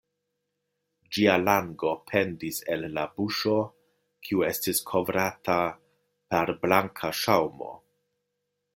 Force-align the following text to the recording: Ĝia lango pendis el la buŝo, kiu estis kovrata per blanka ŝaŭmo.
Ĝia 1.17 1.35
lango 1.41 1.91
pendis 2.13 2.57
el 2.77 2.87
la 2.95 3.03
buŝo, 3.19 3.59
kiu 4.29 4.43
estis 4.49 4.83
kovrata 4.93 5.61
per 6.33 6.57
blanka 6.67 7.17
ŝaŭmo. 7.25 7.75